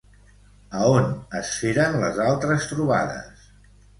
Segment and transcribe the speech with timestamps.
[0.77, 1.09] A on
[1.41, 3.47] es feren les altres trobades?